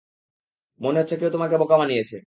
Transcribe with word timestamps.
মনে 0.81 0.99
হচ্ছে 0.99 1.15
কেউ 1.17 1.29
তোমাকে 1.31 1.55
বোকা 1.61 1.75
বানিয়েছে! 1.81 2.15